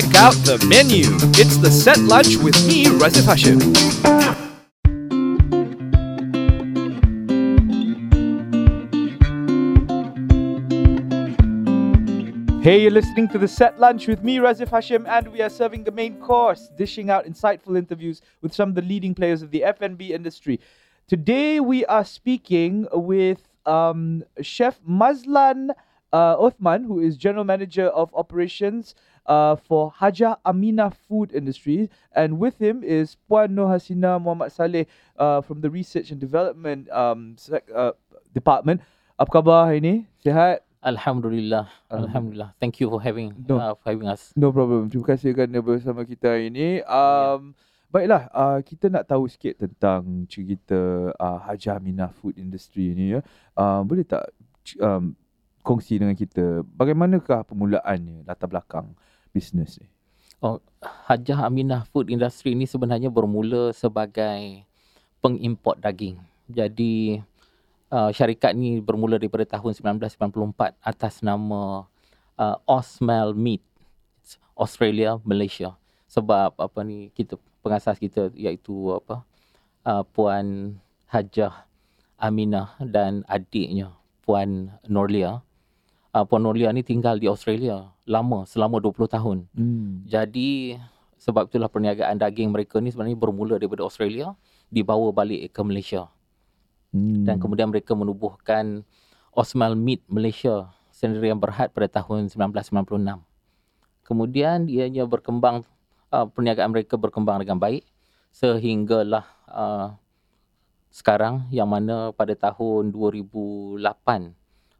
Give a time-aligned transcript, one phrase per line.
[0.00, 1.04] check out the menu.
[1.40, 3.60] It's the set lunch with me, Razif Hashim.
[12.60, 15.84] Hey, you're listening to the set lunch with me, Razif Hashim, and we are serving
[15.84, 19.62] the main course, dishing out insightful interviews with some of the leading players of the
[19.62, 20.58] F&B industry.
[21.06, 25.70] Today, we are speaking with um, Chef Mazlan
[26.12, 28.96] uh, Othman, who is General Manager of Operations
[29.26, 31.88] uh, for Haja Amina Food Industries.
[32.14, 34.86] And with him is Puan Nur Hasina Muhammad Saleh
[35.18, 37.36] uh, from the Research and Development um,
[37.74, 37.92] uh,
[38.32, 38.80] Department.
[39.18, 39.94] Apa khabar hari ini?
[40.20, 40.66] Sihat?
[40.84, 41.70] Alhamdulillah.
[41.88, 42.50] Um, Alhamdulillah.
[42.60, 43.56] Thank you for having no.
[43.56, 44.36] uh, for having us.
[44.36, 44.92] No problem.
[44.92, 46.84] Terima kasih kerana bersama kita hari ini.
[46.84, 47.56] Um,
[47.94, 53.22] Baiklah, uh, kita nak tahu sikit tentang cerita uh, Haja Aminah Food Industry ni ya.
[53.54, 54.34] Uh, boleh tak
[54.82, 55.14] um,
[55.62, 58.98] kongsi dengan kita bagaimanakah permulaannya, latar belakang
[59.34, 59.90] bisnes ni?
[60.38, 60.62] Oh,
[61.10, 64.62] Hajah Aminah Food Industry ni sebenarnya bermula sebagai
[65.18, 66.20] pengimport daging.
[66.46, 67.18] Jadi
[67.90, 71.88] uh, syarikat ni bermula daripada tahun 1994 atas nama
[72.38, 73.64] uh, Osmel Meat
[74.54, 75.74] Australia Malaysia.
[76.06, 79.24] Sebab apa ni kita pengasas kita iaitu apa
[79.88, 80.78] uh, puan
[81.10, 81.66] Hajah
[82.20, 85.40] Aminah dan adiknya puan Norlia.
[86.14, 89.38] Uh, puan Norlia ni tinggal di Australia lama selama 20 tahun.
[89.50, 90.06] Hmm.
[90.06, 90.78] Jadi
[91.18, 94.38] sebab itulah perniagaan daging mereka ni sebenarnya bermula daripada Australia
[94.70, 96.14] dibawa balik ke Malaysia
[96.94, 97.26] Hmm.
[97.26, 98.86] dan kemudian mereka menubuhkan
[99.34, 103.18] Osmal Meat Malaysia Sendirian Berhad pada tahun 1996.
[104.06, 105.66] Kemudian ianya berkembang
[106.14, 107.82] uh, perniagaan mereka berkembang dengan baik
[108.30, 109.98] sehinggalah uh,
[110.94, 113.82] sekarang yang mana pada tahun 2008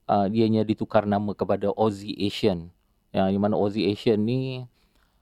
[0.08, 2.68] uh, ianya ditukar nama kepada Aussie Asian.
[3.14, 4.66] Ya, yang mana Aussie Asian ni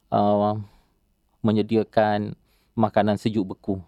[0.08, 0.56] uh,
[1.44, 2.38] menyediakan
[2.72, 3.82] makanan sejuk beku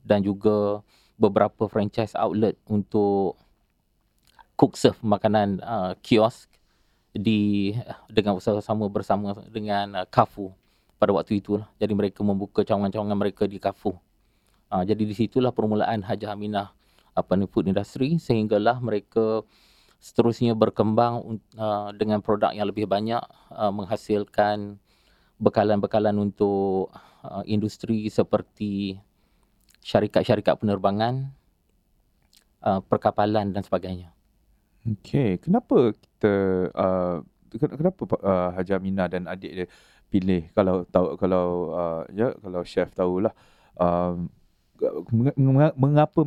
[0.00, 0.80] dan juga
[1.20, 3.36] beberapa franchise outlet untuk
[4.54, 6.50] cook serve makanan uh, kiosk
[7.14, 7.74] di
[8.10, 10.50] dengan bersama-sama bersama dengan uh, Kafu
[10.98, 11.68] pada waktu itu lah.
[11.78, 13.94] Jadi mereka membuka cawangan-cawangan mereka di Kafu.
[14.70, 16.74] Uh, jadi di situlah permulaan Hajah Aminah
[17.14, 19.46] apa ni food industry sehinggalah mereka
[20.04, 24.76] seterusnya berkembang uh, dengan produk yang lebih banyak uh, menghasilkan
[25.40, 26.92] bekalan-bekalan untuk
[27.24, 29.00] uh, industri seperti
[29.80, 31.32] syarikat-syarikat penerbangan,
[32.60, 34.12] uh, perkapalan dan sebagainya.
[34.84, 36.34] Okey, kenapa kita
[36.76, 37.24] uh,
[37.56, 39.66] ken- kenapa uh, Haji Aminah dan adik dia
[40.12, 43.32] pilih kalau tahu kalau uh, ya kalau chef tahulah
[45.08, 46.20] meng- mengapa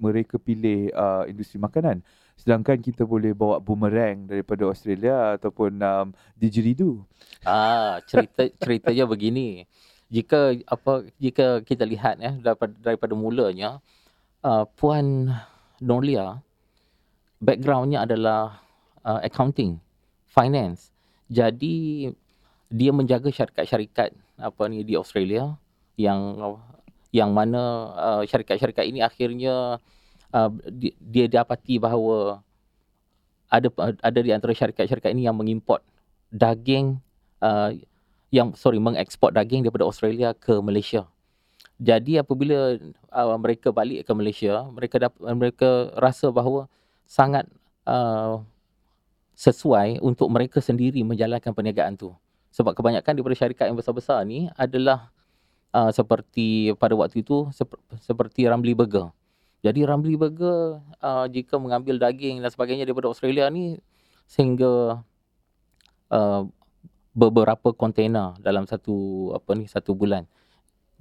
[0.00, 2.00] mereka pilih uh, industri makanan
[2.38, 6.06] sedangkan kita boleh bawa boomerang daripada Australia ataupun um,
[6.38, 7.02] didgeridoo.
[7.42, 9.66] Ah, cerita ceritanya begini.
[10.08, 13.82] Jika apa jika kita lihat ya daripada daripada mulanya
[14.40, 15.34] uh, puan
[15.82, 16.40] Norlia
[17.42, 18.62] backgroundnya adalah
[19.04, 19.76] uh, accounting,
[20.30, 20.94] finance.
[21.28, 22.08] Jadi
[22.72, 25.58] dia menjaga syarikat-syarikat apa ni di Australia
[25.98, 26.38] yang
[27.10, 27.62] yang mana
[27.96, 29.82] uh, syarikat-syarikat ini akhirnya
[30.32, 32.42] uh, di, dia dapati bahawa
[33.48, 33.68] ada
[34.04, 35.80] ada di antara syarikat-syarikat ini yang mengimport
[36.28, 37.00] daging
[37.40, 37.72] uh,
[38.28, 41.08] yang sorry mengeksport daging daripada Australia ke Malaysia.
[41.78, 42.76] Jadi apabila
[43.14, 46.66] uh, mereka balik ke Malaysia, mereka dapat mereka rasa bahawa
[47.06, 47.46] sangat
[47.86, 48.42] uh,
[49.38, 52.10] sesuai untuk mereka sendiri menjalankan perniagaan tu.
[52.50, 55.14] Sebab kebanyakan daripada syarikat yang besar-besar ni adalah
[55.70, 59.14] uh, seperti pada waktu itu sep- seperti Ramly Burger.
[59.58, 63.82] Jadi Ramly Burger uh, jika mengambil daging dan sebagainya daripada Australia ni
[64.30, 65.02] sehingga
[66.14, 66.42] uh,
[67.10, 70.30] beberapa kontainer dalam satu apa ni satu bulan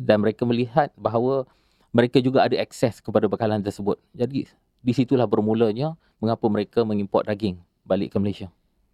[0.02, 1.46] dan mereka melihat bahawa
[1.94, 3.98] mereka juga ada akses kepada bekalan tersebut.
[4.14, 4.50] Jadi
[4.82, 8.50] di situlah bermulanya mengapa mereka mengimport daging balik ke Malaysia.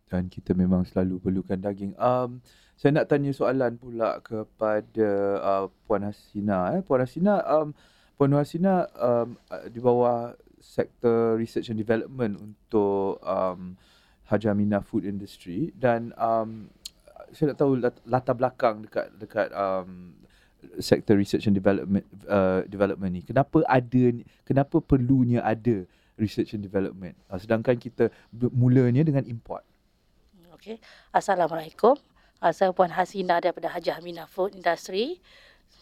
[0.08, 1.98] Dan kita memang selalu perlukan daging.
[1.98, 2.40] Um,
[2.78, 5.10] saya nak tanya soalan pula kepada
[5.42, 6.78] uh, Puan Hasina.
[6.78, 6.82] Eh.
[6.86, 7.74] Puan Hasina, um,
[8.14, 9.36] Puan Hasina um,
[9.74, 13.76] di bawah sektor research and development untuk um,
[14.32, 16.72] Haji Aminah Food Industry dan um,
[17.36, 20.16] saya nak tahu lat- latar belakang dekat dekat um,
[20.80, 23.22] sektor research and development uh, development ni.
[23.26, 24.04] Kenapa ada
[24.48, 25.84] kenapa perlunya ada
[26.16, 28.08] research and development uh, sedangkan kita
[28.54, 29.66] mulanya dengan import.
[30.56, 30.80] Okey.
[31.12, 32.00] Assalamualaikum.
[32.40, 35.20] Uh, saya Puan Hasina daripada Hajah Aminah Food Industry.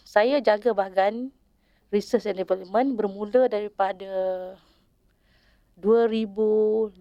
[0.02, 1.30] Saya jaga bahagian
[1.92, 4.10] Research and Development bermula daripada
[5.76, 6.96] 2005.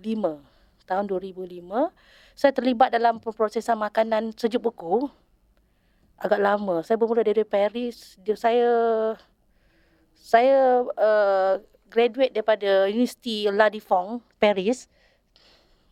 [0.90, 1.94] Tahun 2005,
[2.34, 5.06] saya terlibat dalam pemprosesan makanan sejuk beku
[6.18, 6.82] agak lama.
[6.82, 8.18] Saya bermula dari Paris.
[8.18, 8.70] Dia, saya
[10.18, 14.90] saya uh, graduate daripada University La Défense, Paris.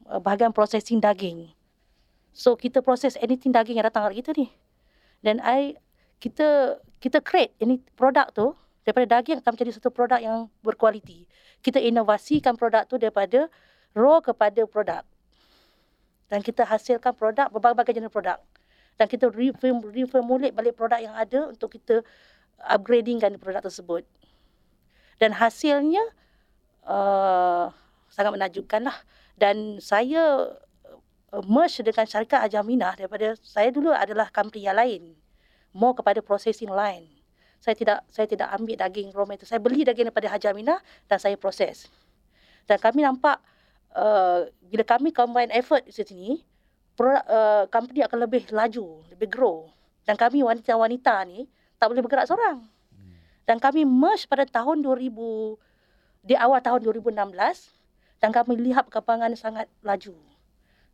[0.03, 1.55] Uh, bahagian processing daging.
[2.35, 4.51] So kita proses anything daging yang datang kat kita ni.
[5.23, 5.79] Dan I
[6.19, 11.29] kita kita create ini produk tu daripada daging akan menjadi satu produk yang berkualiti.
[11.61, 13.53] Kita inovasikan produk tu daripada
[13.93, 15.05] raw kepada produk.
[16.33, 18.41] Dan kita hasilkan produk berbagai-bagai jenis produk.
[18.97, 22.01] Dan kita reform, reformulate balik produk yang ada untuk kita
[22.65, 24.09] upgradingkan produk tersebut.
[25.21, 26.09] Dan hasilnya
[26.89, 27.69] uh,
[28.09, 28.97] sangat menakjubkan lah.
[29.37, 30.49] Dan saya
[31.45, 35.13] merge dengan syarikat Ajaminah daripada saya dulu adalah company yang lain.
[35.77, 37.18] More kepada processing line.
[37.59, 39.51] Saya tidak saya tidak ambil daging raw material.
[39.51, 40.79] Saya beli daging daripada Ajaminah
[41.11, 41.91] dan saya proses.
[42.65, 43.43] Dan kami nampak
[43.97, 46.41] uh, bila kami combine effort di sini,
[46.95, 49.67] produk uh, company akan lebih laju, lebih grow.
[50.07, 52.63] Dan kami wanita-wanita ni tak boleh bergerak seorang.
[53.49, 55.09] Dan kami merge pada tahun 2000
[56.29, 57.33] di awal tahun 2016
[58.21, 60.13] dan kami lihat perkembangan sangat laju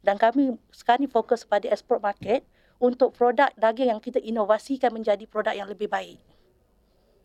[0.05, 2.45] dan kami sekarang ni fokus pada export market
[2.77, 6.21] untuk produk daging yang kita inovasikan menjadi produk yang lebih baik.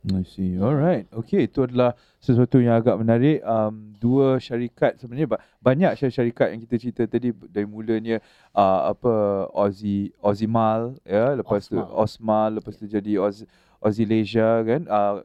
[0.07, 0.55] I see.
[0.55, 1.11] Alright.
[1.11, 1.91] Okay, itu adalah
[2.23, 3.43] sesuatu yang agak menarik.
[3.43, 8.23] Um, dua syarikat sebenarnya banyak syarikat yang kita cerita tadi dari mulanya
[8.55, 9.11] uh, apa
[9.51, 11.75] Aussie Aussimal ya, lepas Osmal.
[11.75, 13.43] tu Osmal, lepas tu jadi Oz
[13.83, 14.87] Aussilasia kan.
[14.87, 15.19] Uh,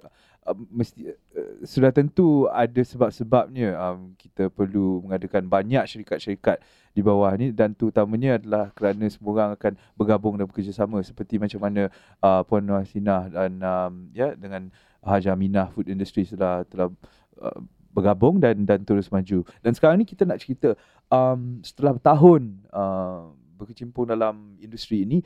[0.52, 6.60] mesti uh, sudah tentu ada sebab-sebabnya um, kita perlu mengadakan banyak syarikat-syarikat
[6.92, 11.64] di bawah ni dan terutamanya adalah kerana semua orang akan bergabung dan bekerjasama seperti macam
[11.64, 11.88] mana
[12.20, 14.68] uh, Puan Nur Hasinah dan um, ya dengan
[15.00, 16.92] Haja Aminah Food Industry telah telah
[17.40, 17.60] uh,
[17.94, 19.46] bergabung dan dan terus maju.
[19.64, 20.76] Dan sekarang ni kita nak cerita
[21.08, 22.42] um, setelah bertahun
[22.74, 25.22] uh, berkecimpung dalam industri ini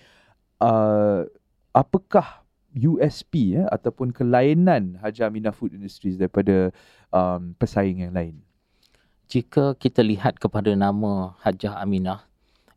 [0.61, 1.25] uh,
[1.73, 2.45] apakah
[2.77, 6.69] USP ya ataupun kelainan Haja Aminah Food Industries daripada
[7.09, 8.45] um, pesaing yang lain?
[9.29, 12.25] Jika kita lihat kepada nama Hajah Aminah,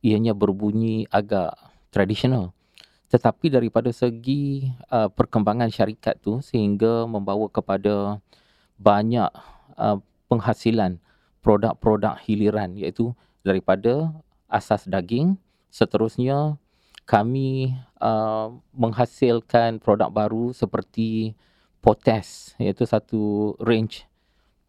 [0.04, 1.56] ianya berbunyi agak
[1.92, 2.52] tradisional.
[3.12, 8.20] Tetapi daripada segi uh, perkembangan syarikat tu sehingga membawa kepada
[8.80, 9.28] banyak
[9.76, 10.00] uh,
[10.32, 11.00] penghasilan
[11.44, 13.12] produk-produk hiliran iaitu
[13.44, 14.16] daripada
[14.48, 15.36] asas daging,
[15.68, 16.56] seterusnya
[17.12, 21.36] kami uh, menghasilkan produk baru seperti
[21.84, 24.08] potes iaitu satu range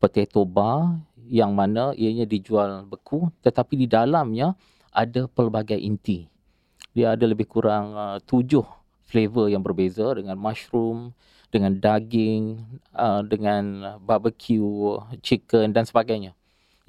[0.02, 0.98] potato bar
[1.30, 4.58] yang mana ianya dijual beku tetapi di dalamnya
[4.90, 6.26] ada pelbagai inti.
[6.92, 8.66] Dia ada lebih kurang uh, tujuh
[9.06, 11.14] flavor yang berbeza dengan mushroom,
[11.54, 12.58] dengan daging,
[12.92, 16.34] uh, dengan barbecue, chicken dan sebagainya.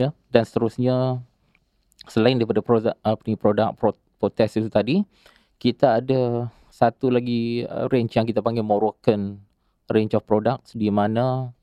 [0.01, 1.21] Ya, dan seterusnya
[2.09, 5.05] selain daripada produk uh, produk potes itu tadi,
[5.63, 9.39] kita ada satu lagi uh, range yang kita panggil Moroccan
[9.87, 11.55] range of products di mana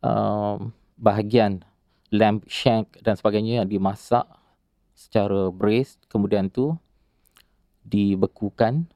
[0.00, 0.56] uh,
[0.96, 1.60] bahagian
[2.08, 4.24] lamb shank dan sebagainya yang dimasak
[4.96, 6.72] secara braised kemudian tu
[7.84, 8.88] dibekukan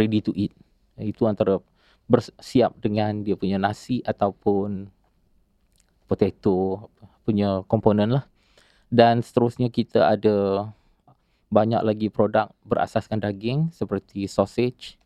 [0.00, 0.56] ready to eat.
[0.96, 1.60] Itu antara
[2.08, 4.88] bersiap dengan dia punya nasi ataupun
[6.08, 6.88] potato
[7.28, 8.24] punya komponen lah.
[8.88, 10.68] Dan seterusnya kita ada
[11.48, 15.00] banyak lagi produk berasaskan daging seperti sausage,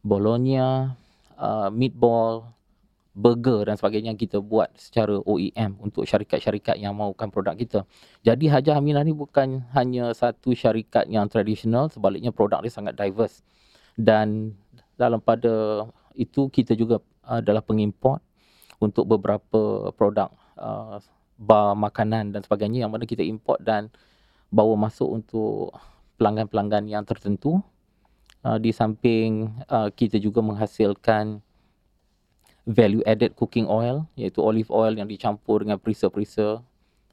[0.00, 0.96] bologna,
[1.36, 2.56] uh, meatball,
[3.16, 7.80] burger dan sebagainya kita buat secara OEM untuk syarikat-syarikat yang mahukan produk kita.
[8.20, 13.40] Jadi Hajah Aminah ni bukan hanya satu syarikat yang tradisional, sebaliknya produk dia sangat diverse.
[13.96, 14.52] Dan
[15.00, 18.20] dalam pada itu kita juga adalah pengimport
[18.80, 20.28] untuk beberapa produk
[20.60, 21.00] uh,
[21.40, 23.88] bar makanan dan sebagainya yang mana kita import dan
[24.50, 25.74] bawa masuk untuk
[26.16, 27.60] pelanggan-pelanggan yang tertentu.
[28.46, 31.42] Uh, di samping uh, kita juga menghasilkan
[32.66, 36.62] value added cooking oil iaitu olive oil yang dicampur dengan perisa-perisa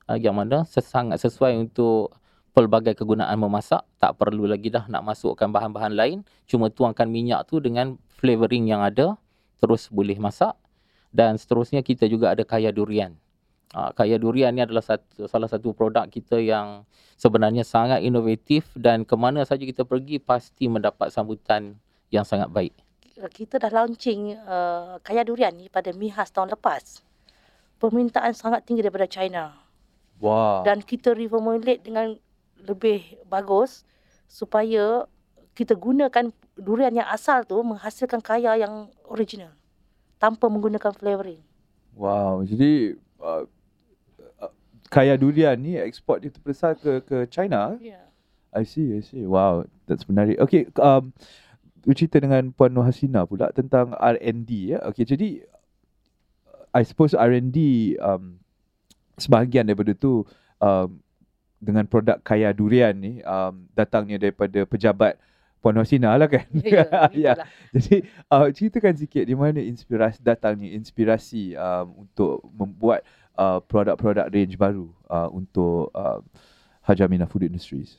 [0.10, 2.14] uh, yang mana sangat sesuai untuk
[2.54, 3.82] pelbagai kegunaan memasak.
[3.98, 6.22] Tak perlu lagi dah nak masukkan bahan-bahan lain.
[6.46, 9.18] Cuma tuangkan minyak tu dengan flavoring yang ada
[9.58, 10.54] terus boleh masak.
[11.14, 13.14] Dan seterusnya kita juga ada kaya durian
[13.74, 16.86] Uh, kaya durian ni adalah satu, salah satu produk kita yang
[17.18, 21.82] sebenarnya sangat inovatif dan ke mana saja kita pergi pasti mendapat sambutan
[22.14, 22.74] yang sangat baik.
[23.34, 27.02] Kita dah launching uh, kaya durian ni pada Mihas tahun lepas.
[27.82, 29.58] Permintaan sangat tinggi daripada China.
[30.22, 30.62] Wow.
[30.62, 32.14] Dan kita reformulate dengan
[32.62, 33.82] lebih bagus
[34.30, 35.10] supaya
[35.58, 39.54] kita gunakan durian yang asal tu menghasilkan kaya yang original
[40.22, 41.42] tanpa menggunakan flavoring.
[41.94, 43.46] Wow, jadi uh,
[44.94, 47.74] kaya durian ni ekspor dia terbesar ke ke China.
[47.82, 48.06] Yeah.
[48.54, 49.26] I see, I see.
[49.26, 50.38] Wow, that's menarik.
[50.38, 51.10] Okay, um,
[51.82, 54.80] bercerita dengan Puan Nur Hasina pula tentang R&D ya.
[54.86, 55.42] Okey, jadi
[56.70, 57.58] I suppose R&D
[57.98, 58.38] um,
[59.18, 60.22] sebahagian daripada tu
[60.62, 61.02] um,
[61.58, 65.18] dengan produk kaya durian ni um, datangnya daripada pejabat
[65.64, 66.44] Puan Hasina lah kan.
[66.60, 66.86] Ya,
[67.16, 67.34] Ya.
[67.40, 67.48] itulah.
[67.74, 67.96] Jadi
[68.30, 74.94] uh, ceritakan sikit di mana inspirasi datangnya inspirasi um, untuk membuat uh, produk-produk range baru
[75.10, 76.22] uh, untuk uh,
[76.86, 77.98] Haji Aminah Food Industries.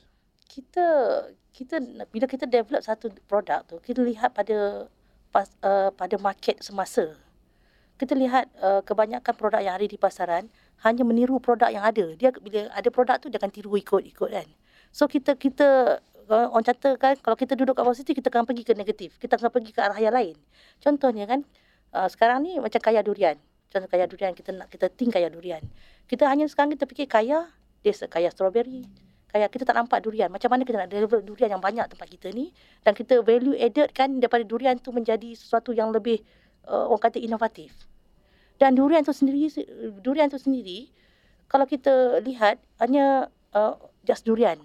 [0.55, 0.87] kita
[1.51, 1.79] kita
[2.11, 4.87] bila kita develop satu produk tu kita lihat pada
[5.35, 7.11] pas, uh, pada market semasa.
[7.95, 10.47] Kita lihat uh, kebanyakan produk yang ada di pasaran
[10.83, 12.11] hanya meniru produk yang ada.
[12.15, 14.47] Dia bila ada produk tu dia akan tiru ikut-ikut kan.
[14.91, 18.63] So kita kita uh, orang kata kan kalau kita duduk kat positif kita akan pergi
[18.67, 19.09] ke negatif.
[19.19, 20.35] Kita akan pergi ke arah yang lain.
[20.79, 21.43] Contohnya kan
[21.95, 23.39] uh, sekarang ni macam kaya durian
[23.75, 25.59] contoh kaya durian kita nak kita think kaya durian
[26.07, 27.51] kita hanya sekarang kita fikir kaya
[27.83, 28.87] dia kaya strawberry
[29.35, 30.31] Kayak kita tak nampak durian.
[30.31, 32.55] Macam mana kita nak deliver durian yang banyak tempat kita ni.
[32.87, 36.23] Dan kita value added kan daripada durian tu menjadi sesuatu yang lebih
[36.71, 37.75] uh, orang kata inovatif.
[38.55, 39.51] Dan durian tu sendiri,
[39.99, 40.87] durian tu sendiri,
[41.51, 43.75] kalau kita lihat hanya uh,
[44.07, 44.55] just durian.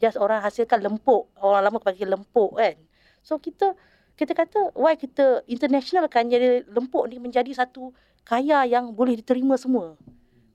[0.00, 1.28] Just orang hasilkan lempuk.
[1.36, 2.80] Orang lama panggil lempuk kan.
[3.20, 3.76] So kita
[4.16, 7.92] kita kata why kita international kan jadi lempuk ni menjadi satu
[8.24, 9.94] kaya yang boleh diterima semua.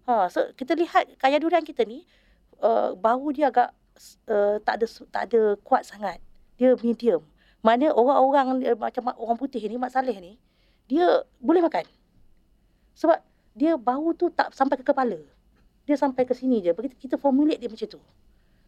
[0.09, 2.01] Ha, so kita lihat kaya durian kita ni
[2.65, 3.69] uh, bau dia agak
[4.25, 6.17] uh, tak ada tak ada kuat sangat.
[6.57, 7.21] Dia medium.
[7.61, 10.41] Mana orang-orang uh, macam orang putih ni, Mak Saleh ni,
[10.89, 11.85] dia boleh makan.
[12.97, 13.21] Sebab
[13.53, 15.21] dia bau tu tak sampai ke kepala.
[15.85, 16.73] Dia sampai ke sini je.
[16.73, 18.01] Begitu kita formulate dia macam tu.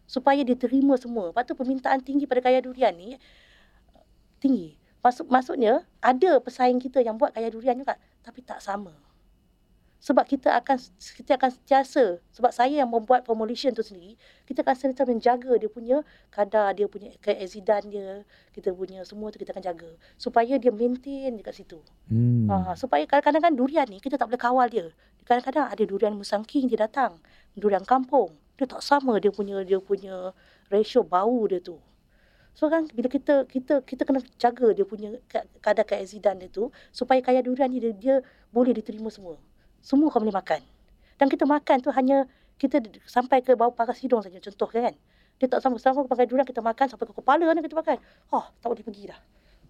[0.06, 1.34] Supaya dia terima semua.
[1.34, 3.18] Lepas tu permintaan tinggi pada kaya durian ni
[4.38, 4.78] tinggi.
[5.02, 8.94] Maksud, maksudnya ada pesaing kita yang buat kaya durian juga tapi tak sama.
[10.02, 14.18] Sebab kita akan kita akan sentiasa sebab saya yang membuat formulation tu sendiri
[14.50, 16.02] kita akan sentiasa menjaga dia punya
[16.34, 19.94] kadar dia punya keazidan dia kita punya semua tu kita akan jaga.
[20.18, 21.78] Supaya dia maintain dekat situ.
[22.10, 22.50] Hmm.
[22.50, 24.90] ha, supaya kadang-kadang kan durian ni kita tak boleh kawal dia.
[25.22, 27.22] Kadang-kadang ada durian Musang King dia datang
[27.54, 28.34] durian kampung.
[28.58, 30.34] Dia tak sama dia punya dia punya
[30.74, 31.78] ratio bau dia tu
[32.52, 36.68] So kan bila kita kita kita kena jaga dia punya ka- kadar keazidan dia tu
[36.92, 38.16] supaya kaya durian dia, dia
[38.52, 39.40] boleh diterima semua.
[39.80, 40.62] Semua kau boleh makan.
[41.16, 42.28] Dan kita makan tu hanya
[42.60, 44.94] kita sampai ke bawah paras hidung saja contoh kan.
[45.42, 47.98] Dia tak sama kau pakai durian kita makan sampai ke kepala ni kita makan.
[48.30, 49.20] Oh, tak boleh pergi dah.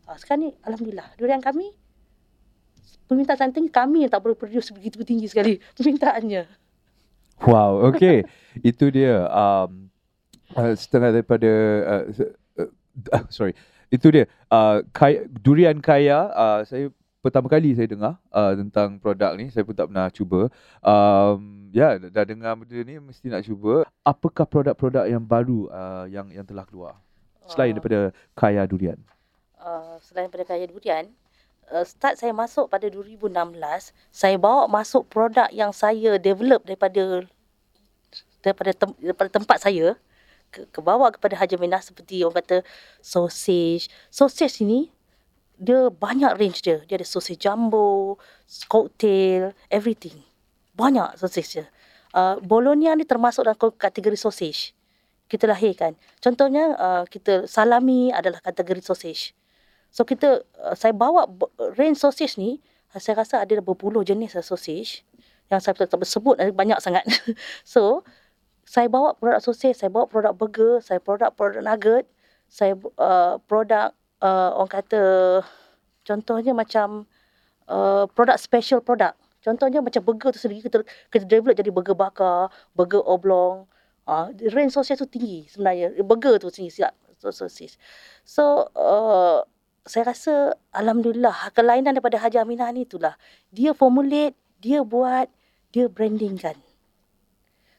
[0.10, 1.72] Ha, sekarang ni alhamdulillah durian kami
[3.06, 6.44] permintaan tinggi kami yang tak boleh produce begitu tinggi sekali permintaannya.
[7.42, 8.22] Wow, okay.
[8.62, 9.90] Itu dia um,
[10.54, 11.52] uh, setengah daripada
[11.88, 12.04] uh,
[13.12, 13.54] uh, uh, sorry.
[13.92, 14.26] Itu dia.
[14.48, 16.88] Uh, kaya, durian kaya uh, saya
[17.22, 19.52] pertama kali saya dengar uh, tentang produk ni.
[19.52, 20.48] Saya pun tak pernah cuba.
[20.80, 23.84] Um, ya, dah dah dengar benda ni mesti nak cuba.
[24.04, 26.96] Apakah produk-produk yang baru uh, yang yang telah keluar
[27.52, 27.84] selain Ah.
[27.84, 28.00] daripada
[28.32, 29.00] kaya durian?
[29.62, 31.06] uh, selain pada kaya durian,
[31.70, 37.26] uh, start saya masuk pada 2016, saya bawa masuk produk yang saya develop daripada
[38.42, 39.94] daripada, tem, daripada tempat saya
[40.52, 42.58] ke, ke bawah kepada Haji Minah seperti orang kata
[43.00, 43.88] sausage.
[44.12, 44.92] Sausage ini
[45.56, 46.84] dia banyak range dia.
[46.86, 48.20] Dia ada sausage jumbo,
[48.68, 50.22] cocktail, everything.
[50.76, 51.66] Banyak sausage dia.
[52.12, 54.76] Uh, Bologna ni termasuk dalam kategori sausage.
[55.32, 55.96] Kita lahirkan.
[56.20, 59.32] Contohnya uh, kita salami adalah kategori sausage.
[59.88, 61.30] So kita uh, saya bawa
[61.80, 62.60] range sausage ni
[62.92, 65.08] saya rasa ada berpuluh jenis sausage
[65.48, 67.08] yang saya tak sebut banyak sangat.
[67.68, 68.04] so
[68.72, 72.08] saya bawa produk sausage, saya bawa produk burger, saya produk produk nugget,
[72.48, 73.92] saya uh, produk
[74.24, 75.04] uh, orang kata
[76.08, 77.04] contohnya macam
[77.68, 79.12] uh, produk special produk.
[79.44, 83.68] Contohnya macam burger tu sendiri kita kita develop jadi burger bakar, burger oblong.
[84.08, 85.92] Uh, range sausage tu tinggi sebenarnya.
[86.08, 87.76] Burger tu tinggi siap sausage.
[88.24, 89.44] So uh,
[89.84, 93.20] saya rasa alhamdulillah kelainan daripada Haji Aminah ni itulah.
[93.52, 95.28] Dia formulate, dia buat,
[95.76, 96.71] dia brandingkan.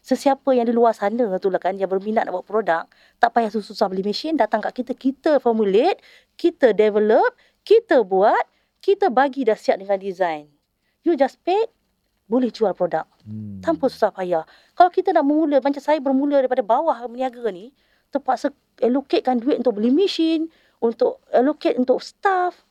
[0.02, 2.84] Sesiapa yang di luar sana tu lah kan yang berminat nak buat produk,
[3.22, 6.02] tak payah susah-susah beli mesin, datang kat kita, kita formulate,
[6.34, 8.42] kita develop, kita buat,
[8.82, 10.50] kita bagi dah siap dengan design.
[11.06, 11.70] You just pay,
[12.26, 13.62] boleh jual produk Hmm.
[13.62, 14.42] tanpa susah payah.
[14.74, 17.70] Kalau kita nak memula, macam saya bermula daripada bawah meniaga ni,
[18.10, 18.50] terpaksa
[18.82, 20.50] allocatekan duit untuk beli mesin,
[20.82, 22.66] untuk allocate untuk staff.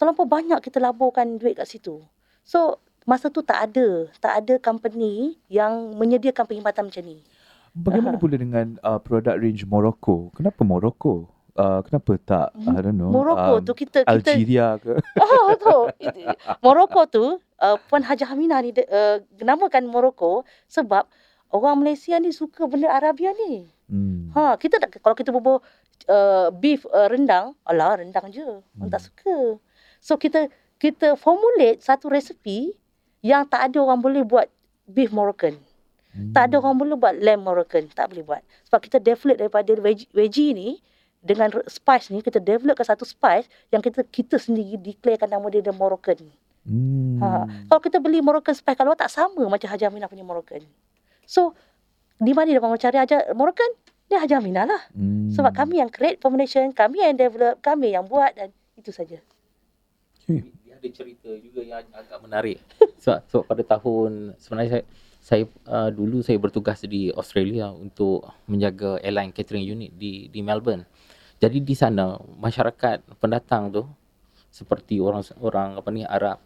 [0.00, 2.00] Terlampau banyak kita laburkan duit kat situ.
[2.42, 4.08] So, masa tu tak ada.
[4.18, 7.18] Tak ada company yang menyediakan perkhidmatan macam ni.
[7.72, 10.28] Bagaimana pula dengan uh, produk range Morocco?
[10.36, 11.32] Kenapa Morocco?
[11.52, 13.12] Uh, kenapa tak I don't know.
[13.12, 14.08] Morocco um, tu kita...
[14.08, 14.96] kita Algeria ke?
[15.20, 15.76] Oh, tu.
[16.64, 21.04] Morocco tu, uh, Puan Haji Aminah ni uh, namakan Morocco sebab
[21.52, 23.68] orang Malaysia ni suka benda Arabia ni.
[23.92, 24.32] Hmm.
[24.32, 25.60] Ha, kita tak, kalau kita bubuh
[26.08, 28.64] uh, beef uh, rendang, alah rendang je.
[28.80, 29.08] Orang tak Hmm.
[29.12, 29.36] suka.
[30.00, 30.48] So kita
[30.80, 32.72] kita formulate satu resepi
[33.22, 34.50] yang tak ada orang boleh buat
[34.90, 35.54] beef Moroccan.
[36.12, 36.34] Hmm.
[36.36, 38.42] Tak ada orang boleh buat lamb Moroccan, tak boleh buat.
[38.68, 40.68] Sebab kita develop daripada veggie, veggie ni
[41.22, 45.72] dengan spice ni kita developkan satu spice yang kita kita sendiri declarekan nama dia the
[45.72, 46.18] Moroccan.
[46.66, 47.18] Hmm.
[47.22, 47.46] Ha.
[47.70, 50.60] Kalau kita beli Moroccan spice kalau tak sama macam Haji Aminah punya Moroccan.
[51.24, 51.54] So
[52.18, 53.70] di mana dia orang cari Haji Moroccan?
[54.10, 54.82] Dia Haji Aminah lah.
[54.92, 55.30] Hmm.
[55.30, 59.22] Sebab kami yang create formulation, kami yang develop, kami yang buat dan itu saja.
[60.26, 62.58] dia ada cerita juga yang ag- agak menarik.
[63.02, 64.84] Sebab, sebab pada tahun sebenarnya saya
[65.22, 70.86] saya uh, dulu saya bertugas di Australia untuk menjaga airline catering unit di di Melbourne.
[71.42, 73.82] Jadi di sana masyarakat pendatang tu
[74.54, 76.38] seperti orang orang apa ni Arab,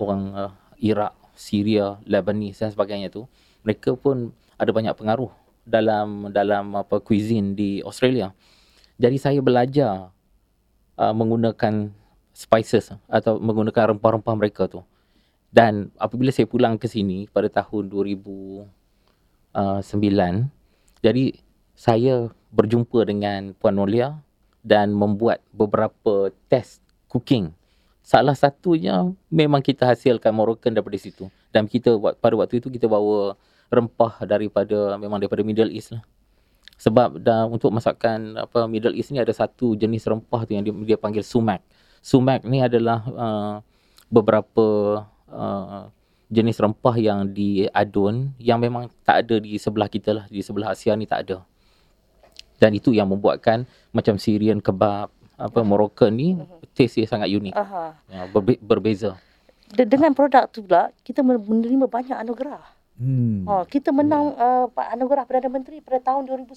[0.00, 3.28] orang uh, Iraq, Syria, Lebanese dan sebagainya tu,
[3.60, 5.28] mereka pun ada banyak pengaruh
[5.64, 8.32] dalam dalam apa cuisine di Australia.
[8.96, 10.08] Jadi saya belajar
[10.96, 11.92] uh, menggunakan
[12.32, 14.80] spices atau menggunakan rempah-rempah mereka tu.
[15.56, 18.68] Dan apabila saya pulang ke sini pada tahun 2009,
[21.00, 21.24] jadi
[21.72, 24.20] saya berjumpa dengan Puan Nolia
[24.60, 27.56] dan membuat beberapa test cooking.
[28.04, 31.32] Salah satunya memang kita hasilkan Moroccan daripada situ.
[31.48, 33.40] Dan kita pada waktu itu kita bawa
[33.72, 36.04] rempah daripada memang daripada Middle East lah.
[36.76, 40.76] Sebab dah untuk masakan apa Middle East ni ada satu jenis rempah tu yang dia,
[40.84, 41.64] dia panggil sumac.
[42.04, 43.54] Sumac ni adalah uh,
[44.12, 45.88] beberapa uh,
[46.26, 50.94] jenis rempah yang diadun yang memang tak ada di sebelah kita lah di sebelah Asia
[50.98, 51.38] ni tak ada.
[52.56, 56.40] Dan itu yang membuatkan macam Syrian kebab apa Moroccan ni
[56.72, 57.52] taste dia sangat unik.
[57.52, 57.84] Aha.
[58.08, 59.20] Ya, berbe- berbeza.
[59.76, 62.64] De- dengan produk tu pula kita men- menerima banyak anugerah.
[62.96, 63.44] Hmm.
[63.44, 66.56] Ha, kita menang uh, anugerah Perdana Menteri pada tahun 2010.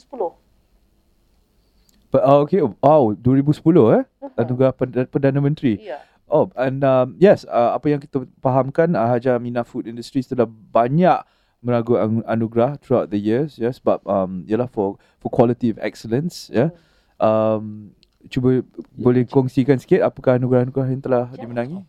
[2.10, 2.64] But, oh, okay.
[2.64, 3.60] Oh, 2010
[4.00, 4.04] eh?
[4.24, 4.40] Aha.
[4.40, 5.78] Anugerah Perdana, Perdana Menteri.
[5.84, 6.00] Ya.
[6.30, 10.46] Oh, and um, yes, uh, apa yang kita fahamkan uh, Haja Aminah Food Industries telah
[10.46, 11.26] banyak
[11.60, 16.48] meragu anu- anugerah throughout the years, ya, sebab um, ialah for for quality of excellence,
[16.54, 16.70] ya.
[17.18, 17.92] Um,
[18.30, 18.62] cuba
[18.96, 21.44] boleh kongsikan sikit apakah anugerah-anugerah yang telah Ya.
[21.44, 21.84] dimenangi?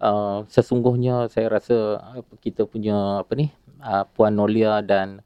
[0.00, 5.20] uh, sesungguhnya saya rasa apa, kita punya apa ni uh, Puan Nolia dan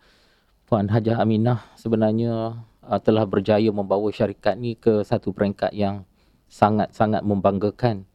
[0.68, 6.04] Puan Hajah Aminah sebenarnya uh, telah berjaya membawa syarikat ni ke satu peringkat yang
[6.48, 8.07] sangat-sangat membanggakan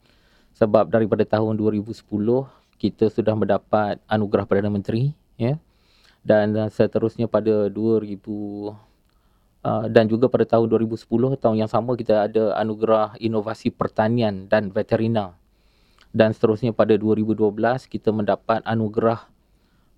[0.54, 2.00] sebab daripada tahun 2010
[2.78, 5.58] kita sudah mendapat anugerah Perdana Menteri ya.
[6.24, 8.16] Dan seterusnya pada 2000
[9.64, 11.08] uh, dan juga pada tahun 2010
[11.40, 15.34] tahun yang sama kita ada anugerah inovasi pertanian dan veterina
[16.14, 17.56] dan seterusnya pada 2012
[17.88, 19.26] kita mendapat anugerah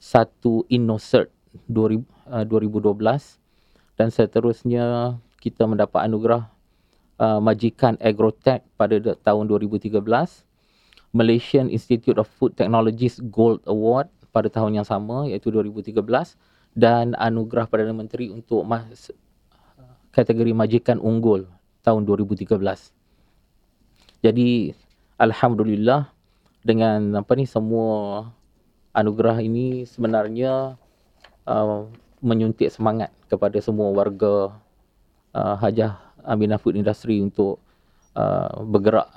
[0.00, 1.28] satu InnoCert
[1.68, 6.48] 2000, uh, 2012 dan seterusnya kita mendapat anugerah
[7.20, 10.00] uh, Majikan Agrotech pada tahun 2013
[11.16, 16.04] Malaysian Institute of Food Technologies Gold Award pada tahun yang sama iaitu 2013
[16.76, 19.16] dan anugerah Perdana Menteri untuk mas-
[20.12, 21.48] kategori Majikan Unggul
[21.80, 22.52] tahun 2013.
[24.20, 24.76] Jadi
[25.16, 26.12] alhamdulillah
[26.60, 28.28] dengan apa ni semua
[28.92, 30.76] anugerah ini sebenarnya
[31.48, 31.88] uh,
[32.20, 34.56] menyuntik semangat kepada semua warga
[35.36, 37.60] uh, Hajah Aminah Food Industry untuk
[38.16, 39.08] uh, bergerak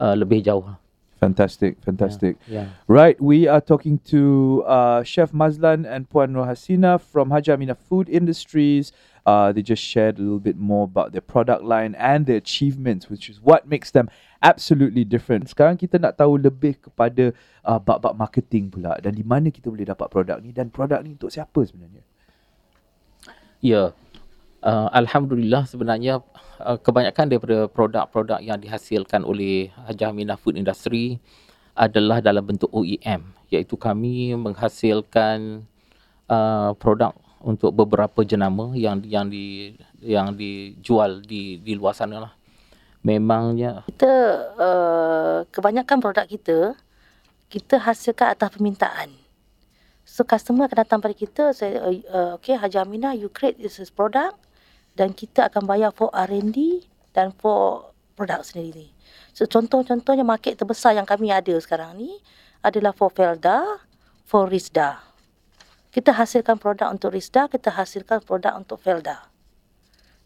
[0.00, 0.68] uh, lebih jauh.
[1.18, 2.38] Fantastic, fantastic.
[2.46, 2.70] Ya.
[2.86, 8.06] Right, we are talking to uh, Chef Mazlan and Puan Rohasina from Haja Aminah Food
[8.08, 8.94] Industries.
[9.26, 13.10] Uh, they just shared a little bit more about their product line and their achievements,
[13.10, 14.08] which is what makes them
[14.46, 15.50] absolutely different.
[15.50, 17.34] Sekarang kita nak tahu lebih kepada
[17.66, 21.18] uh, bab-bab marketing pula dan di mana kita boleh dapat produk ni dan produk ni
[21.18, 22.06] untuk siapa sebenarnya?
[23.58, 23.90] Ya.
[24.58, 26.18] Uh, Alhamdulillah sebenarnya
[26.58, 31.22] uh, kebanyakan daripada produk-produk yang dihasilkan oleh Hajah Aminah Food Industry
[31.78, 33.22] adalah dalam bentuk OEM
[33.54, 35.62] iaitu kami menghasilkan
[36.26, 42.32] uh, produk untuk beberapa jenama yang yang di yang dijual di di luar sana lah.
[43.06, 44.14] Memangnya Kita
[44.58, 46.74] uh, kebanyakan produk kita
[47.46, 49.14] kita hasilkan atas permintaan.
[50.02, 53.78] So customer akan datang pada kita say uh, uh, okay Haji Aminah you create this
[53.78, 54.47] is product
[54.98, 56.82] dan kita akan bayar for R&D
[57.14, 58.90] dan for produk sendiri.
[59.30, 62.18] So contoh-contohnya market terbesar yang kami ada sekarang ni
[62.66, 63.78] adalah for Felda,
[64.26, 64.98] for Rizda.
[65.94, 69.30] Kita hasilkan produk untuk Rizda, kita hasilkan produk untuk Felda.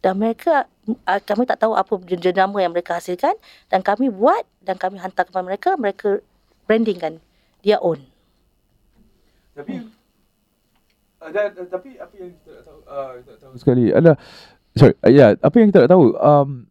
[0.00, 3.36] Dan mereka, uh, kami tak tahu apa jenama yang mereka hasilkan
[3.68, 6.24] dan kami buat dan kami hantar kepada mereka, mereka
[6.66, 7.20] brandingkan
[7.60, 8.02] dia own.
[9.52, 9.92] Tapi
[11.22, 14.18] Uh, dan, uh, tapi apa yang kita tak tahu, uh, kita tak tahu sekali adalah
[14.76, 16.66] sorry, uh, yeah, apa yang kita tak tahu um,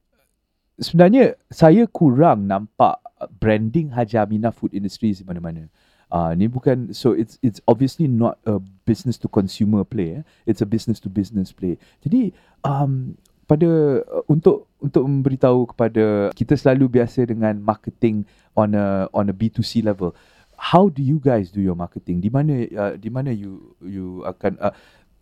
[0.81, 2.97] sebenarnya saya kurang nampak
[3.37, 5.69] branding Haji Aminah Food Industries di mana-mana.
[6.11, 10.23] Uh, ni bukan so it's it's obviously not a business to consumer play eh.
[10.43, 12.35] it's a business to business play jadi
[12.67, 13.15] um,
[13.47, 18.27] pada uh, untuk untuk memberitahu kepada kita selalu biasa dengan marketing
[18.59, 20.11] on a on a B2C level
[20.59, 24.59] how do you guys do your marketing di mana uh, di mana you you akan
[24.59, 24.75] uh,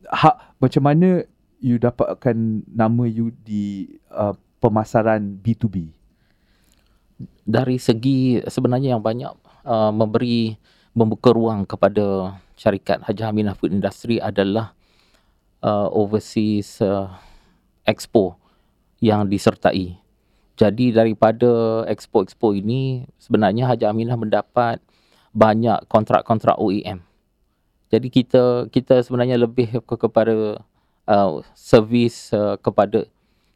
[0.09, 1.21] ha, macam mana
[1.59, 5.99] you dapatkan nama you di uh, pemasaran B2B
[7.43, 9.31] dari segi sebenarnya yang banyak
[9.67, 10.55] uh, memberi
[10.95, 14.75] membuka ruang kepada syarikat Haji Aminah Food Industry adalah
[15.63, 17.11] uh, overseas uh,
[17.87, 18.35] expo
[18.99, 19.95] yang disertai.
[20.59, 24.83] Jadi daripada expo-expo ini sebenarnya Haji Aminah mendapat
[25.31, 26.99] banyak kontrak-kontrak OEM.
[27.89, 30.59] Jadi kita kita sebenarnya lebih ke, kepada
[31.09, 33.09] uh, servis uh, kepada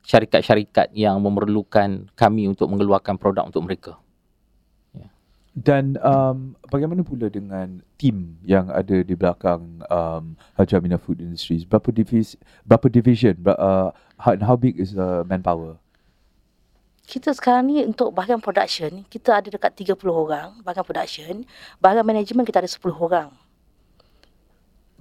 [0.04, 3.94] syarikat-syarikat yang memerlukan kami untuk mengeluarkan produk untuk mereka.
[5.54, 11.62] Dan um, bagaimana pula dengan tim yang ada di belakang um, Haji Aminah Food Industries?
[11.62, 15.78] Berapa divisi, berapa division, uh, how, how big is the manpower?
[17.06, 21.34] Kita sekarang ni untuk bahagian production, kita ada dekat 30 orang bahagian production.
[21.78, 23.30] Bahagian management kita ada 10 orang.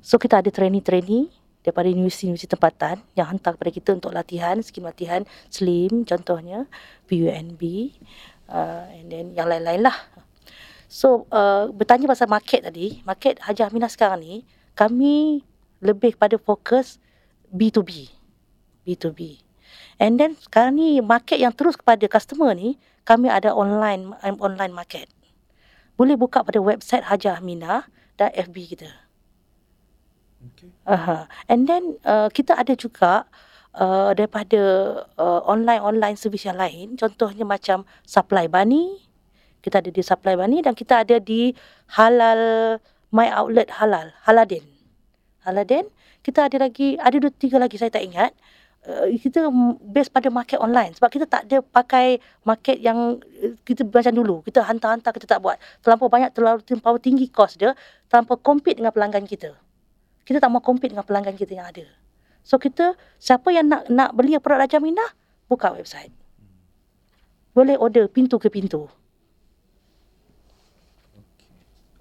[0.05, 5.23] So kita ada trainee-trainee daripada universiti-universiti tempatan yang hantar kepada kita untuk latihan, skim latihan
[5.49, 6.67] slim contohnya,
[7.07, 7.63] PUNB
[8.51, 9.97] uh, and then yang lain-lain lah.
[10.93, 14.45] So uh, bertanya pasal market tadi, market Haji Aminah sekarang ni,
[14.77, 15.41] kami
[15.81, 17.01] lebih pada fokus
[17.49, 18.13] B2B.
[18.85, 19.41] B2B.
[19.97, 22.77] And then sekarang ni market yang terus kepada customer ni,
[23.09, 25.09] kami ada online online market.
[25.97, 27.89] Boleh buka pada website Haji Aminah
[28.21, 29.02] dan FB kita.
[30.43, 30.71] Okay.
[30.89, 31.23] Uh-huh.
[31.47, 33.31] And then uh, kita ada juga
[33.79, 34.61] uh, daripada
[35.15, 39.13] uh, online-online servis yang lain, contohnya macam supply bani,
[39.63, 41.55] kita ada di Supply Bani dan kita ada di
[41.95, 42.77] Halal
[43.15, 44.67] My Outlet Halal, Haladin.
[45.47, 45.87] Haladin,
[46.27, 48.35] kita ada lagi, ada dua tiga lagi saya tak ingat.
[48.83, 49.47] Uh, kita
[49.79, 54.37] base pada market online sebab kita tak ada pakai market yang uh, kita macam dulu
[54.43, 55.55] kita hantar-hantar kita tak buat
[55.87, 57.79] terlampau banyak terlalu terlampau tinggi cost dia
[58.11, 59.55] terlampau compete dengan pelanggan kita
[60.23, 61.87] kita tak mau compete dengan pelanggan kita yang ada.
[62.43, 65.11] So kita siapa yang nak nak beli produk Raja Minah
[65.47, 66.11] buka website.
[67.55, 68.89] Boleh order pintu ke pintu.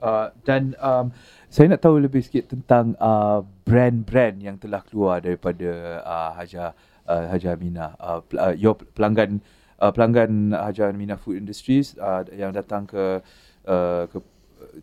[0.01, 1.13] Uh, dan um,
[1.45, 6.73] saya nak tahu lebih sikit tentang uh, brand-brand yang telah keluar daripada uh, Haja
[7.05, 7.93] uh, Haja Amina.
[8.01, 9.45] Uh, uh, your pelanggan
[9.77, 13.21] uh, pelanggan Haja Amina Food Industries uh, yang datang ke
[13.69, 14.17] uh, ke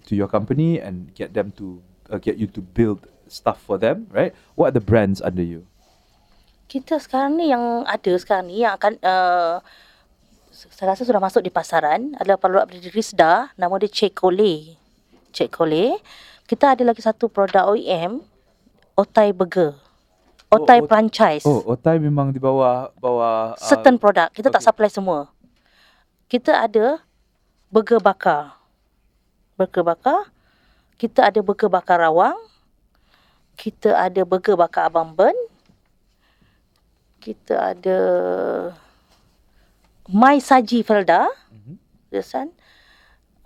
[0.06, 1.82] to your company and get them to
[2.14, 4.34] uh, get you to build stuff for them, right?
[4.58, 5.68] What are the brands under you?
[6.68, 9.64] Kita sekarang ni yang ada sekarang ni yang akan uh,
[10.52, 14.78] saya rasa sudah masuk di pasaran adalah produk dari Rizda nama dia Cekole.
[15.32, 16.00] Cik Kole.
[16.48, 18.24] Kita ada lagi satu produk OEM,
[18.96, 19.76] Otai Burger.
[20.48, 21.44] Otai oh, franchise.
[21.44, 24.32] Oh, Otai memang di bawah bawah uh, certain produk.
[24.32, 24.56] Kita okay.
[24.56, 25.28] tak supply semua.
[26.24, 27.04] Kita ada
[27.68, 28.56] burger bakar.
[29.60, 30.32] Burger bakar.
[30.96, 32.36] Kita ada burger bakar rawang.
[33.58, 35.34] Kita ada burger bakar abang Ben.
[37.18, 37.98] Kita ada
[40.06, 41.26] My Saji Felda.
[41.50, 41.76] Mm-hmm.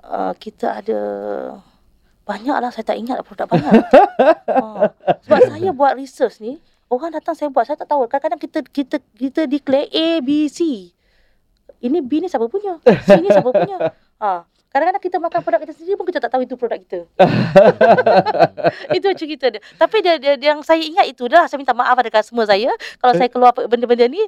[0.02, 1.00] Uh, kita ada
[2.22, 3.82] Banyaklah saya tak ingat produk banyak.
[4.46, 4.94] ha.
[5.26, 8.06] Sebab saya buat research ni, orang datang saya buat, saya tak tahu.
[8.06, 10.90] Kadang-kadang kita kita kita declare A, B, C.
[11.82, 12.78] Ini B ni siapa punya?
[12.86, 13.90] C ni siapa punya?
[14.22, 14.46] Ha.
[14.72, 17.04] Kadang-kadang kita makan produk kita sendiri pun kita tak tahu itu produk kita.
[18.96, 19.60] itu cerita dia.
[19.76, 22.72] Tapi dia, dia, dia, yang saya ingat itu dah saya minta maaf pada customer saya
[22.96, 24.24] kalau saya keluar benda-benda ni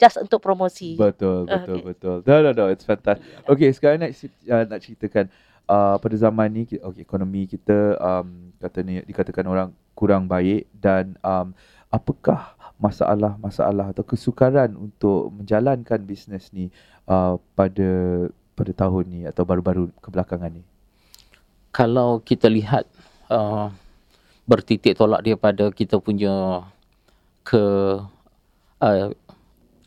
[0.00, 0.96] just untuk promosi.
[0.96, 1.84] Betul, betul, okay.
[1.84, 2.16] betul.
[2.24, 3.20] No, no, no, it's fantastic.
[3.44, 4.16] Okay, sekarang nak
[4.48, 5.28] uh, nak ceritakan
[5.68, 11.12] uh, pada zaman ni okay, ekonomi kita um, kata ni dikatakan orang kurang baik dan
[11.20, 11.52] um,
[11.92, 16.68] apakah masalah-masalah atau kesukaran untuk menjalankan bisnes ni
[17.06, 17.90] uh, pada
[18.54, 20.62] pada tahun ni atau baru-baru kebelakangan ni
[21.74, 22.86] kalau kita lihat
[23.28, 23.68] uh,
[24.46, 26.64] bertitik tolak dia pada kita punya
[27.42, 27.64] ke
[28.80, 29.10] uh,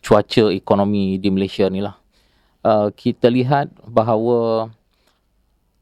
[0.03, 1.95] cuaca ekonomi di Malaysia ni lah
[2.67, 4.69] uh, kita lihat bahawa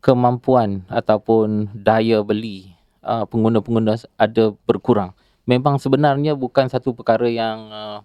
[0.06, 5.14] kemampuan ataupun daya beli uh, pengguna-pengguna ada berkurang.
[5.46, 8.00] Memang sebenarnya bukan satu perkara yang uh,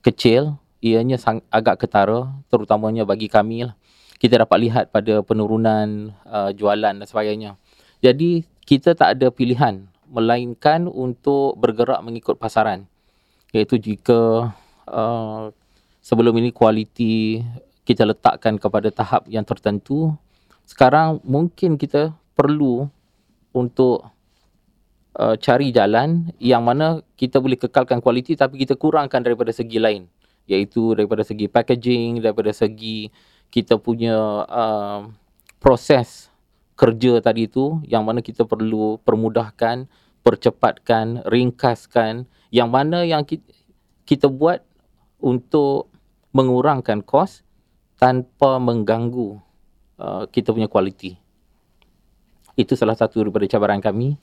[0.00, 3.76] kecil, ianya sang, agak ketara terutamanya bagi kami lah.
[4.18, 7.54] Kita dapat lihat pada penurunan uh, jualan dan sebagainya.
[8.02, 12.90] Jadi kita tak ada pilihan melainkan untuk bergerak mengikut pasaran.
[13.54, 14.52] Iaitu jika
[14.90, 15.54] uh,
[16.02, 17.40] sebelum ini kualiti
[17.86, 20.12] kita letakkan kepada tahap yang tertentu,
[20.68, 22.90] sekarang mungkin kita perlu
[23.56, 24.04] untuk
[25.16, 30.04] uh, cari jalan yang mana kita boleh kekalkan kualiti tapi kita kurangkan daripada segi lain
[30.48, 33.12] iaitu daripada segi packaging, daripada segi
[33.48, 35.08] kita punya uh,
[35.58, 36.28] proses
[36.78, 39.90] kerja tadi itu yang mana kita perlu permudahkan,
[40.22, 43.44] percepatkan, ringkaskan yang mana yang kita,
[44.06, 44.62] kita buat
[45.18, 45.90] untuk
[46.30, 47.42] mengurangkan kos
[47.98, 49.42] tanpa mengganggu
[49.98, 51.18] uh, kita punya kualiti.
[52.54, 54.14] Itu salah satu daripada cabaran kami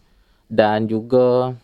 [0.47, 1.55] dan juga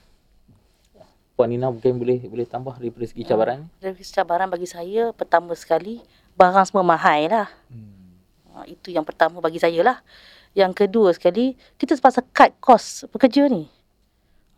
[1.36, 3.66] Puan Nina mungkin boleh boleh tambah daripada segi cabaran.
[3.80, 6.04] Dari segi cabaran bagi saya pertama sekali
[6.36, 7.48] barang semua mahal lah.
[7.68, 8.68] Hmm.
[8.68, 9.98] Itu yang pertama bagi saya lah.
[10.52, 13.72] Yang kedua sekali kita terpaksa cut kos pekerja ni.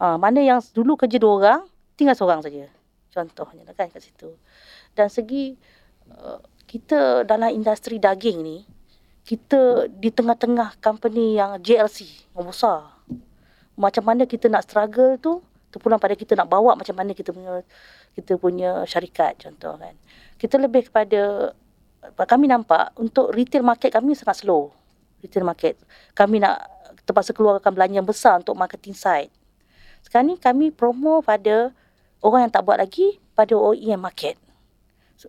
[0.01, 1.61] Ha, mana yang dulu kerja dua orang
[1.93, 2.65] tinggal seorang saja.
[3.13, 4.33] Contohnya lah kan kat situ.
[4.97, 5.53] Dan segi
[6.09, 8.57] uh, kita dalam industri daging ni
[9.23, 12.91] kita di tengah-tengah company yang JLC yang besar.
[13.77, 15.39] Macam mana kita nak struggle tu
[15.73, 17.65] terpulang pada kita nak bawa macam mana kita punya
[18.13, 19.95] kita punya syarikat contoh kan.
[20.37, 21.53] Kita lebih kepada
[22.15, 24.73] kami nampak untuk retail market kami sangat slow.
[25.23, 25.79] Retail market.
[26.11, 26.67] Kami nak
[27.07, 29.31] terpaksa keluarkan belanja yang besar untuk marketing side.
[30.03, 31.71] Sekarang ni kami promo pada
[32.19, 34.35] orang yang tak buat lagi pada OEM market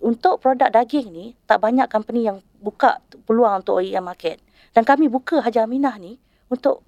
[0.02, 4.40] untuk produk daging ni tak banyak company yang buka peluang untuk OEM market.
[4.74, 6.18] Dan kami buka Haji Aminah ni
[6.50, 6.82] untuk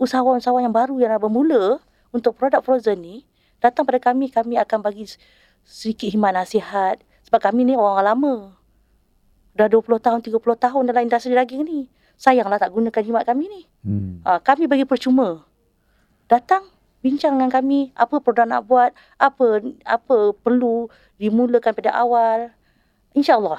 [0.00, 1.78] usahawan-usahawan yang baru yang bermula
[2.10, 3.16] untuk produk frozen ni
[3.62, 5.06] datang pada kami kami akan bagi
[5.62, 8.34] sedikit himat nasihat sebab kami ni orang lama.
[9.58, 11.90] Dah 20 tahun, 30 tahun dalam industri daging ni.
[12.14, 13.62] Sayanglah tak gunakan himat kami ni.
[13.82, 14.22] Hmm.
[14.22, 15.42] Ha, kami bagi percuma.
[16.30, 16.62] Datang
[17.02, 20.86] bincang dengan kami apa produk nak buat, apa apa perlu
[21.18, 22.54] dimulakan pada awal.
[23.18, 23.58] InsyaAllah.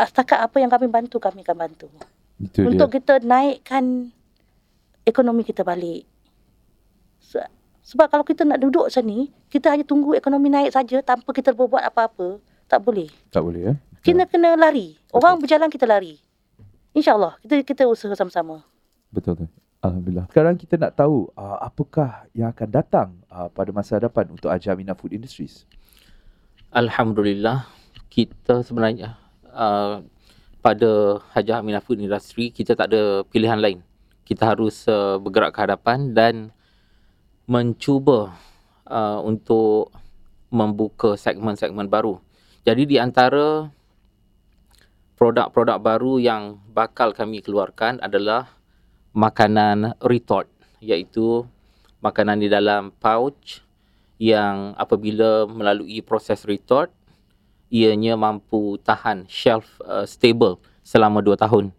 [0.00, 1.92] Setakat apa yang kami bantu, kami akan bantu.
[2.40, 2.96] Itu Untuk dia.
[2.96, 4.08] kita naikkan
[5.04, 6.08] ekonomi kita balik.
[7.86, 11.84] Sebab kalau kita nak duduk sini, kita hanya tunggu ekonomi naik saja tanpa kita berbuat
[11.84, 12.40] apa-apa.
[12.66, 13.06] Tak boleh.
[13.30, 13.74] Tak boleh ya.
[14.06, 14.94] Kita kena lari.
[15.10, 15.42] Orang Betul.
[15.50, 16.22] berjalan kita lari.
[16.94, 17.42] InsyaAllah.
[17.42, 18.62] Kita kita usaha sama-sama.
[19.10, 19.46] Betul tu.
[19.82, 20.26] Alhamdulillah.
[20.30, 24.70] Sekarang kita nak tahu uh, apakah yang akan datang uh, pada masa hadapan untuk Haji
[24.70, 25.66] Aminah Food Industries.
[26.70, 27.66] Alhamdulillah
[28.10, 29.18] kita sebenarnya
[29.50, 30.02] uh,
[30.62, 33.82] pada Haji Aminah Food Industry kita tak ada pilihan lain.
[34.26, 36.34] Kita harus uh, bergerak ke hadapan dan
[37.46, 38.34] mencuba
[38.90, 39.94] uh, untuk
[40.50, 42.18] membuka segmen-segmen baru.
[42.66, 43.70] Jadi di antara
[45.16, 48.52] produk-produk baru yang bakal kami keluarkan adalah
[49.16, 50.46] makanan retort
[50.84, 51.48] iaitu
[52.04, 53.64] makanan di dalam pouch
[54.20, 56.92] yang apabila melalui proses retort
[57.72, 61.72] ianya mampu tahan shelf uh, stable selama 2 tahun.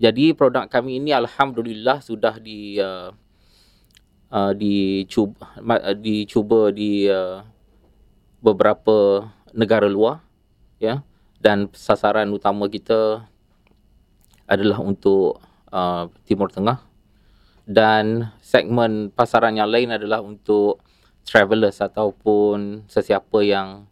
[0.00, 3.12] Jadi produk kami ini alhamdulillah sudah di uh,
[4.32, 7.44] uh, dicuba uh, dicuba di uh,
[8.38, 10.22] beberapa negara luar
[10.78, 11.02] ya
[11.38, 13.26] dan sasaran utama kita
[14.48, 15.38] adalah untuk
[15.70, 16.82] uh, Timur Tengah.
[17.68, 20.80] Dan segmen pasaran yang lain adalah untuk
[21.28, 23.84] travelers ataupun sesiapa yang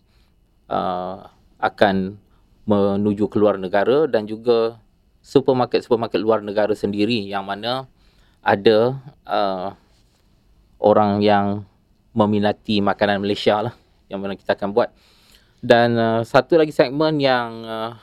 [0.73, 1.29] uh,
[1.61, 2.17] akan
[2.65, 4.81] menuju ke luar negara dan juga
[5.21, 7.85] supermarket-supermarket luar negara sendiri yang mana
[8.41, 8.97] ada
[9.29, 9.77] uh,
[10.81, 11.69] orang yang
[12.17, 13.75] meminati makanan Malaysia lah
[14.09, 14.89] yang mana kita akan buat
[15.67, 17.99] dan uh, satu lagi segmen yang uh,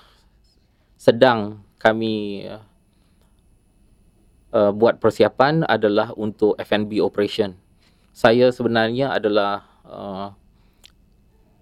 [1.00, 2.60] sedang kami uh,
[4.52, 7.56] uh, buat persiapan adalah untuk F&B operation.
[8.12, 10.36] Saya sebenarnya adalah uh,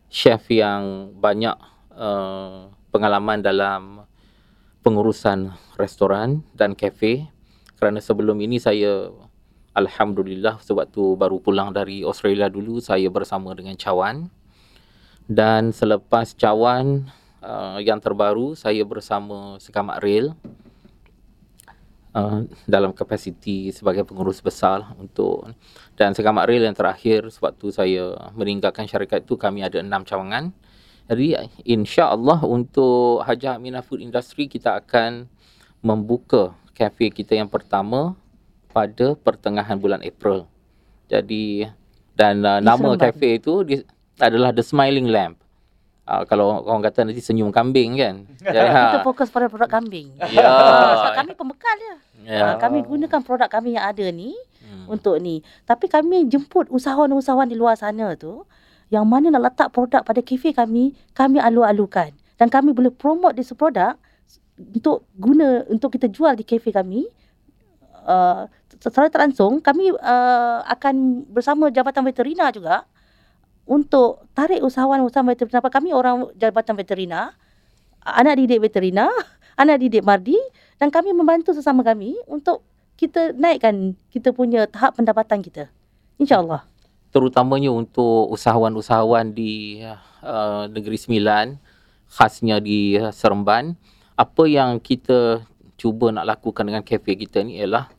[0.10, 1.54] chef yang banyak
[1.94, 4.10] uh, pengalaman dalam
[4.82, 7.30] pengurusan restoran dan kafe
[7.78, 9.14] kerana sebelum ini saya
[9.78, 14.34] alhamdulillah sewaktu baru pulang dari Australia dulu saya bersama dengan cawan
[15.32, 17.08] dan selepas cawan
[17.40, 20.36] uh, yang terbaru saya bersama Sekamat Rail
[22.12, 25.48] Uh, dalam kapasiti sebagai pengurus besar untuk
[25.96, 30.52] dan sekamat real yang terakhir sewaktu saya meninggalkan syarikat itu kami ada enam cawangan
[31.12, 35.28] jadi insya-Allah untuk Haji Aminah Food Industry kita akan
[35.84, 38.16] membuka kafe kita yang pertama
[38.72, 40.48] pada pertengahan bulan April.
[41.12, 41.68] Jadi
[42.16, 43.84] dan uh, nama kafe itu di,
[44.22, 45.42] adalah The Smiling Lamp.
[46.02, 48.26] Uh, kalau orang kata nanti senyum kambing kan.
[48.46, 48.98] Jadi, ha.
[48.98, 50.14] Kita fokus pada produk kambing.
[50.34, 50.50] Ya.
[50.98, 51.96] Sebab kami pembekal dia.
[52.26, 52.46] Ya.
[52.54, 54.34] Uh, kami gunakan produk kami yang ada ni
[54.72, 54.88] Hmm.
[54.88, 55.44] untuk ni.
[55.68, 58.48] Tapi kami jemput usahawan-usahawan di luar sana tu
[58.88, 62.16] yang mana nak letak produk pada kafe kami, kami alu-alukan.
[62.40, 64.00] Dan kami boleh promote this produk
[64.56, 67.04] untuk guna untuk kita jual di kafe kami.
[68.02, 68.50] Uh,
[68.82, 72.82] secara tak langsung kami uh, akan bersama Jabatan Veterina juga
[73.72, 75.64] untuk tarik usahawan-usahawan veterina.
[75.64, 77.32] Kami orang Jabatan Veterina,
[78.04, 79.08] anak didik veterina,
[79.62, 80.36] anak didik mardi
[80.76, 82.68] dan kami membantu sesama kami untuk
[83.00, 85.72] kita naikkan kita punya tahap pendapatan kita.
[86.20, 86.68] InsyaAllah.
[87.16, 89.84] Terutamanya untuk usahawan-usahawan di
[90.24, 91.56] uh, Negeri Sembilan,
[92.12, 93.76] khasnya di uh, Seremban,
[94.16, 95.44] apa yang kita
[95.76, 97.90] cuba nak lakukan dengan kafe kita ni ialah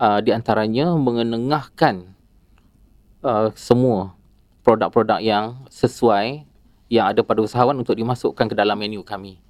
[0.00, 2.08] uh, di antaranya mengenengahkan
[3.26, 4.17] uh, semua
[4.68, 6.44] produk-produk yang sesuai
[6.92, 9.40] yang ada pada usahawan untuk dimasukkan ke dalam menu kami.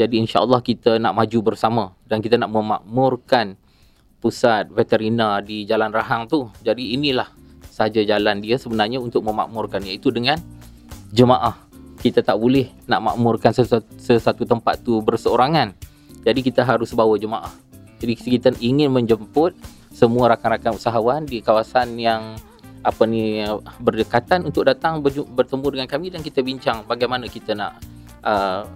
[0.00, 3.60] Jadi insya-Allah kita nak maju bersama dan kita nak memakmurkan
[4.24, 6.48] pusat veterina di Jalan Rahang tu.
[6.64, 7.28] Jadi inilah
[7.68, 10.40] saja jalan dia sebenarnya untuk memakmurkan iaitu dengan
[11.12, 11.60] jemaah.
[12.00, 15.76] Kita tak boleh nak makmurkan sesuatu, sesuatu tempat tu berseorangan.
[16.24, 17.52] Jadi kita harus bawa jemaah.
[18.00, 19.52] Jadi kita ingin menjemput
[19.92, 22.40] semua rakan-rakan usahawan di kawasan yang
[22.84, 23.40] apa ni
[23.80, 27.80] berdekatan untuk datang bertemu dengan kami dan kita bincang bagaimana kita nak
[28.20, 28.68] uh,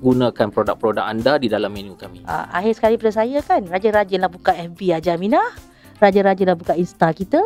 [0.00, 2.24] gunakan produk-produk anda di dalam menu kami.
[2.24, 5.48] Uh, akhir sekali pada saya kan, rajin-rajinlah buka FB Haji Aminah.
[6.00, 7.42] Rajin-rajinlah buka Insta kita.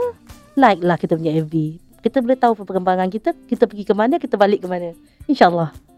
[0.54, 1.82] Like lah kita punya FB.
[1.98, 4.94] Kita boleh tahu perkembangan kita, kita pergi ke mana, kita balik ke mana.
[5.26, 5.93] InsyaAllah.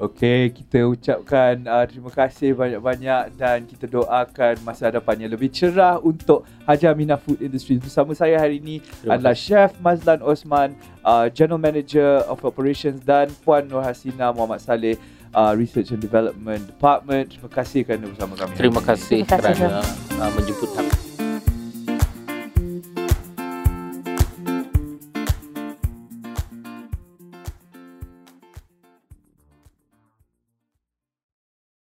[0.00, 6.48] Okey, kita ucapkan uh, terima kasih banyak-banyak dan kita doakan masa depannya lebih cerah untuk
[6.64, 7.76] Haji Aminah Food Industry.
[7.76, 10.72] Bersama saya hari ini Terima adalah Chef Mazlan Osman,
[11.04, 14.96] uh, General Manager of Operations dan Puan Nur Hasina Muhammad Saleh,
[15.36, 17.36] uh, Research and Development Department.
[17.36, 18.52] Terima kasih kerana bersama kami.
[18.56, 19.84] Terima kasih, kerana
[20.16, 20.99] uh, menjemput kami.